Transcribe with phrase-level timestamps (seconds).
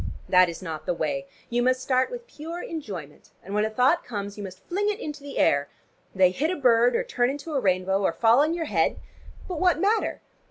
[0.27, 1.27] That is not the way.
[1.51, 4.99] You must start with pure enjoyment, and when a thought comes, you must fling it
[4.99, 5.69] into the air.
[6.15, 8.97] They hit a bird, or turn into a rainbow, or fall on your head
[9.47, 10.21] but what matter?